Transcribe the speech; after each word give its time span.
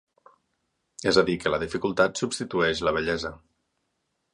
És 1.11 1.19
a 1.23 1.25
dir, 1.29 1.37
que 1.45 1.53
la 1.57 1.61
dificultat 1.65 2.25
substitueix 2.25 2.87
la 2.89 2.99
bellesa. 3.01 3.37